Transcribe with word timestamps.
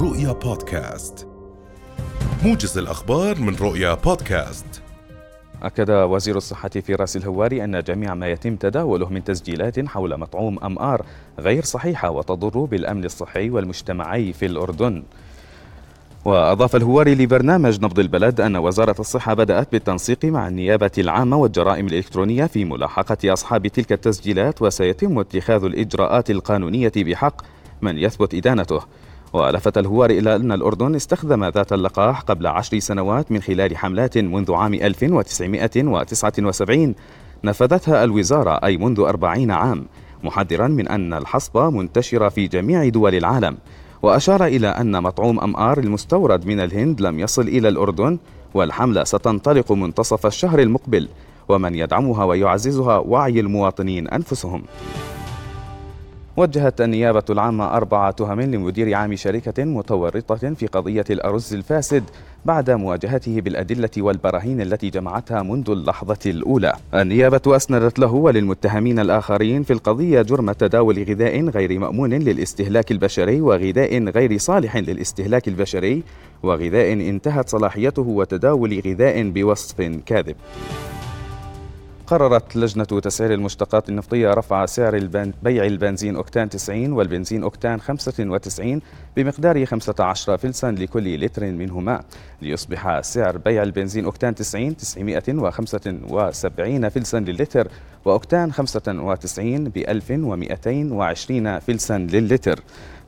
رؤيا 0.00 0.32
بودكاست. 0.32 1.28
موجز 2.44 2.78
الأخبار 2.78 3.40
من 3.40 3.56
رؤيا 3.56 3.94
بودكاست. 3.94 4.82
أكد 5.62 5.90
وزير 5.90 6.36
الصحة 6.36 6.68
في 6.68 6.94
رأس 6.94 7.16
الهواري 7.16 7.64
أن 7.64 7.82
جميع 7.82 8.14
ما 8.14 8.28
يتم 8.28 8.56
تداوله 8.56 9.08
من 9.08 9.24
تسجيلات 9.24 9.86
حول 9.86 10.20
مطعوم 10.20 10.58
أم 10.58 10.78
آر 10.78 11.06
غير 11.38 11.64
صحيحة 11.64 12.10
وتضر 12.10 12.64
بالأمن 12.64 13.04
الصحي 13.04 13.50
والمجتمعي 13.50 14.32
في 14.32 14.46
الأردن. 14.46 15.02
وأضاف 16.24 16.76
الهواري 16.76 17.14
لبرنامج 17.14 17.84
نبض 17.84 17.98
البلد 17.98 18.40
أن 18.40 18.56
وزارة 18.56 19.00
الصحة 19.00 19.34
بدأت 19.34 19.72
بالتنسيق 19.72 20.24
مع 20.24 20.48
النيابة 20.48 20.92
العامة 20.98 21.36
والجرائم 21.36 21.86
الإلكترونية 21.86 22.46
في 22.46 22.64
ملاحقة 22.64 23.32
أصحاب 23.32 23.66
تلك 23.66 23.92
التسجيلات 23.92 24.62
وسيتم 24.62 25.18
اتخاذ 25.18 25.64
الإجراءات 25.64 26.30
القانونية 26.30 26.92
بحق 26.96 27.42
من 27.82 27.98
يثبت 27.98 28.34
إدانته. 28.34 28.80
ولفت 29.32 29.78
الهواري 29.78 30.18
إلى 30.18 30.36
أن 30.36 30.52
الأردن 30.52 30.94
استخدم 30.94 31.44
ذات 31.44 31.72
اللقاح 31.72 32.20
قبل 32.20 32.46
عشر 32.46 32.78
سنوات 32.78 33.32
من 33.32 33.42
خلال 33.42 33.76
حملات 33.76 34.18
منذ 34.18 34.52
عام 34.52 34.74
1979 34.74 36.94
نفذتها 37.44 38.04
الوزارة 38.04 38.50
أي 38.50 38.76
منذ 38.76 39.00
أربعين 39.00 39.50
عام 39.50 39.86
محذرا 40.24 40.68
من 40.68 40.88
أن 40.88 41.14
الحصبة 41.14 41.70
منتشرة 41.70 42.28
في 42.28 42.48
جميع 42.48 42.88
دول 42.88 43.14
العالم. 43.14 43.58
وأشار 44.02 44.46
إلى 44.46 44.68
أن 44.68 45.02
مطعوم 45.02 45.40
أم 45.40 45.56
آر 45.56 45.78
المستورد 45.78 46.46
من 46.46 46.60
الهند 46.60 47.00
لم 47.00 47.18
يصل 47.18 47.42
إلى 47.42 47.68
الأردن 47.68 48.18
والحملة 48.54 49.04
ستنطلق 49.04 49.72
منتصف 49.72 50.26
الشهر 50.26 50.58
المقبل 50.58 51.08
ومن 51.48 51.74
يدعمها 51.74 52.24
ويعززها 52.24 52.98
وعي 52.98 53.40
المواطنين 53.40 54.08
أنفسهم. 54.08 54.62
وجهت 56.38 56.80
النيابة 56.80 57.24
العامة 57.30 57.76
أربع 57.76 58.10
تهم 58.10 58.40
لمدير 58.40 58.94
عام 58.94 59.16
شركة 59.16 59.64
متورطة 59.64 60.54
في 60.54 60.66
قضية 60.66 61.04
الأرز 61.10 61.54
الفاسد 61.54 62.04
بعد 62.44 62.70
مواجهته 62.70 63.40
بالأدلة 63.40 63.90
والبراهين 63.98 64.60
التي 64.60 64.90
جمعتها 64.90 65.42
منذ 65.42 65.70
اللحظة 65.70 66.18
الأولى. 66.26 66.72
النيابة 66.94 67.40
أسندت 67.46 67.98
له 67.98 68.14
وللمتهمين 68.14 68.98
الآخرين 68.98 69.62
في 69.62 69.72
القضية 69.72 70.22
جرم 70.22 70.52
تداول 70.52 71.04
غذاء 71.04 71.48
غير 71.48 71.78
مأمون 71.78 72.14
للاستهلاك 72.14 72.90
البشري 72.90 73.40
وغذاء 73.40 74.04
غير 74.04 74.38
صالح 74.38 74.76
للاستهلاك 74.76 75.48
البشري 75.48 76.02
وغذاء 76.42 76.92
انتهت 76.92 77.48
صلاحيته 77.48 78.02
وتداول 78.02 78.82
غذاء 78.86 79.30
بوصف 79.30 79.80
كاذب. 80.06 80.36
قررت 82.08 82.56
لجنة 82.56 82.84
تسعير 82.84 83.34
المشتقات 83.34 83.88
النفطية 83.88 84.30
رفع 84.30 84.66
سعر 84.66 84.96
البن... 84.96 85.32
بيع 85.42 85.66
البنزين 85.66 86.16
أوكتان 86.16 86.48
90 86.48 86.92
والبنزين 86.92 87.42
أوكتان 87.42 87.80
95 87.80 88.80
بمقدار 89.16 89.66
15 89.66 90.36
فلسا 90.36 90.70
لكل 90.70 91.24
لتر 91.24 91.44
منهما. 91.44 92.02
ليصبح 92.42 93.00
سعر 93.00 93.36
بيع 93.36 93.62
البنزين 93.62 94.04
أوكتان 94.04 94.34
90 94.34 94.76
975 94.76 96.88
فلسا 96.88 97.16
للتر 97.16 97.68
وأوكتان 98.04 98.52
95 98.52 99.64
ب 99.64 99.76
1220 99.76 101.58
فلسا 101.58 101.98
للتر. 101.98 102.60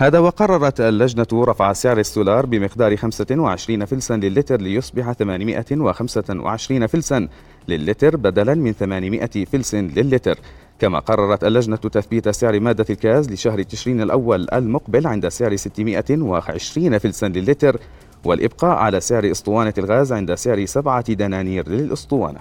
هذا 0.00 0.18
وقررت 0.18 0.80
اللجنة 0.80 1.26
رفع 1.32 1.72
سعر 1.72 1.98
السولار 1.98 2.46
بمقدار 2.46 2.96
25 2.96 3.84
فلسا 3.84 4.16
للتر 4.16 4.60
ليصبح 4.60 5.12
825 5.12 6.86
فلسا 6.86 7.28
للتر 7.68 8.16
بدلا 8.16 8.54
من 8.54 8.72
800 8.72 9.26
فلس 9.26 9.74
للتر. 9.74 10.38
كما 10.78 10.98
قررت 10.98 11.44
اللجنة 11.44 11.76
تثبيت 11.76 12.28
سعر 12.28 12.60
مادة 12.60 12.86
الكاز 12.90 13.30
لشهر 13.30 13.62
تشرين 13.62 14.00
الأول 14.00 14.46
المقبل 14.52 15.06
عند 15.06 15.28
سعر 15.28 15.56
620 15.56 16.98
فلسا 16.98 17.26
للتر 17.26 17.80
والإبقاء 18.24 18.76
على 18.76 19.00
سعر 19.00 19.30
أسطوانة 19.30 19.74
الغاز 19.78 20.12
عند 20.12 20.34
سعر 20.34 20.64
سبعة 20.64 21.12
دنانير 21.12 21.68
للأسطوانة. 21.68 22.40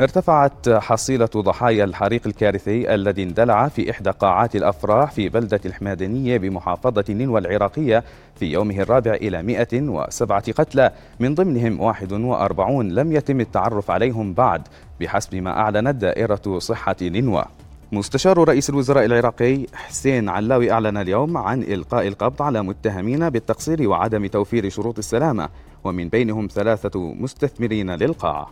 ارتفعت 0.00 0.68
حصيلة 0.68 1.28
ضحايا 1.36 1.84
الحريق 1.84 2.22
الكارثي 2.26 2.94
الذي 2.94 3.22
اندلع 3.22 3.68
في 3.68 3.90
إحدى 3.90 4.10
قاعات 4.10 4.56
الأفراح 4.56 5.12
في 5.12 5.28
بلدة 5.28 5.60
الحمادنية 5.66 6.38
بمحافظة 6.38 7.04
نينوى 7.08 7.40
العراقية 7.40 8.04
في 8.34 8.46
يومه 8.46 8.80
الرابع 8.80 9.14
إلى 9.14 9.42
107 9.42 10.52
قتلى. 10.52 10.92
من 11.20 11.34
ضمنهم 11.34 11.80
41 11.80 12.88
لم 12.88 13.12
يتم 13.12 13.40
التعرف 13.40 13.90
عليهم 13.90 14.34
بعد 14.34 14.62
بحسب 15.00 15.34
ما 15.34 15.50
أعلنت 15.50 15.94
دائرة 15.96 16.58
صحة 16.58 16.96
نينوى. 17.02 17.44
مستشار 17.92 18.48
رئيس 18.48 18.70
الوزراء 18.70 19.04
العراقي 19.04 19.66
حسين 19.74 20.28
علاوي 20.28 20.72
أعلن 20.72 20.96
اليوم 20.96 21.36
عن 21.36 21.62
إلقاء 21.62 22.08
القبض 22.08 22.42
على 22.42 22.62
متهمين 22.62 23.30
بالتقصير 23.30 23.88
وعدم 23.88 24.26
توفير 24.26 24.68
شروط 24.68 24.98
السلامة 24.98 25.48
ومن 25.84 26.08
بينهم 26.08 26.48
ثلاثة 26.52 27.00
مستثمرين 27.14 27.90
للقاعة. 27.90 28.50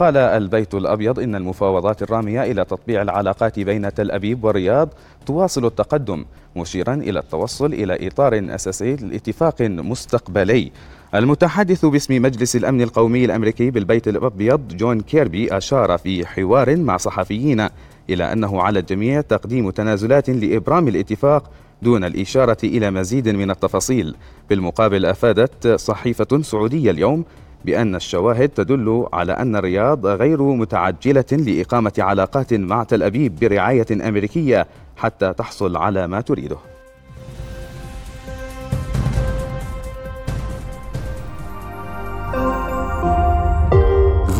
قال 0.00 0.16
البيت 0.16 0.74
الأبيض 0.74 1.18
إن 1.18 1.34
المفاوضات 1.34 2.02
الرامية 2.02 2.42
إلى 2.42 2.64
تطبيع 2.64 3.02
العلاقات 3.02 3.60
بين 3.60 3.94
تل 3.94 4.10
أبيب 4.10 4.44
والرياض 4.44 4.88
تواصل 5.26 5.66
التقدم 5.66 6.24
مشيرا 6.56 6.94
إلى 6.94 7.18
التوصل 7.18 7.72
إلى 7.74 8.08
إطار 8.08 8.54
أساسي 8.54 8.96
لاتفاق 8.96 9.62
مستقبلي. 9.62 10.72
المتحدث 11.14 11.84
باسم 11.84 12.22
مجلس 12.22 12.56
الأمن 12.56 12.82
القومي 12.82 13.24
الأمريكي 13.24 13.70
بالبيت 13.70 14.08
الأبيض 14.08 14.76
جون 14.76 15.00
كيربي 15.00 15.56
أشار 15.56 15.98
في 15.98 16.26
حوار 16.26 16.76
مع 16.76 16.96
صحفيين 16.96 17.66
إلى 18.10 18.32
أنه 18.32 18.62
على 18.62 18.78
الجميع 18.78 19.20
تقديم 19.20 19.70
تنازلات 19.70 20.30
لإبرام 20.30 20.88
الاتفاق 20.88 21.50
دون 21.82 22.04
الإشارة 22.04 22.58
إلى 22.64 22.90
مزيد 22.90 23.28
من 23.28 23.50
التفاصيل. 23.50 24.16
بالمقابل 24.50 25.06
أفادت 25.06 25.68
صحيفة 25.68 26.42
سعودية 26.42 26.90
اليوم 26.90 27.24
بأن 27.64 27.94
الشواهد 27.94 28.48
تدل 28.48 29.06
على 29.12 29.32
أن 29.32 29.56
الرياض 29.56 30.06
غير 30.06 30.42
متعجلة 30.42 31.24
لإقامة 31.32 31.92
علاقات 31.98 32.54
مع 32.54 32.84
تل 32.84 33.02
أبيب 33.02 33.38
برعاية 33.38 34.08
أمريكية 34.08 34.66
حتى 34.96 35.32
تحصل 35.32 35.76
على 35.76 36.06
ما 36.06 36.20
تريده. 36.20 36.56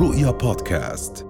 رؤيا 0.01 0.31
بودكاست 0.31 1.30